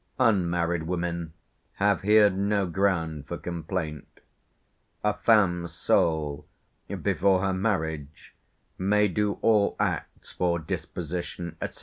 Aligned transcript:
Unmarried 0.19 0.81
women 0.81 1.33
have 1.73 2.01
here 2.01 2.27
no 2.27 2.65
ground 2.65 3.27
for 3.27 3.37
complaint: 3.37 4.19
"A 5.03 5.13
feme 5.13 5.67
sole, 5.67 6.47
before 7.03 7.41
her 7.43 7.53
marriage, 7.53 8.33
may 8.79 9.07
do 9.07 9.33
all 9.43 9.75
acts 9.79 10.31
for 10.31 10.57
disposition, 10.57 11.55
etc. 11.61 11.79